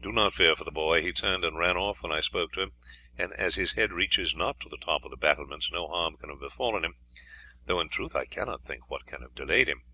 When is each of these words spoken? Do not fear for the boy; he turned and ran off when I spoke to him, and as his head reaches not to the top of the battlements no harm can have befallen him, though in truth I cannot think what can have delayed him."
Do 0.00 0.10
not 0.10 0.34
fear 0.34 0.56
for 0.56 0.64
the 0.64 0.72
boy; 0.72 1.02
he 1.02 1.12
turned 1.12 1.44
and 1.44 1.56
ran 1.56 1.76
off 1.76 2.02
when 2.02 2.10
I 2.10 2.18
spoke 2.18 2.52
to 2.54 2.62
him, 2.62 2.72
and 3.16 3.32
as 3.34 3.54
his 3.54 3.74
head 3.74 3.92
reaches 3.92 4.34
not 4.34 4.58
to 4.58 4.68
the 4.68 4.76
top 4.76 5.04
of 5.04 5.12
the 5.12 5.16
battlements 5.16 5.70
no 5.70 5.86
harm 5.86 6.16
can 6.16 6.30
have 6.30 6.40
befallen 6.40 6.84
him, 6.84 6.96
though 7.66 7.78
in 7.78 7.88
truth 7.88 8.16
I 8.16 8.24
cannot 8.24 8.64
think 8.64 8.90
what 8.90 9.06
can 9.06 9.22
have 9.22 9.36
delayed 9.36 9.68
him." 9.68 9.84